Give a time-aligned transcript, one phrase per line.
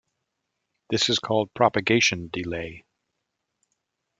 [0.89, 2.85] This is called "propagation delay".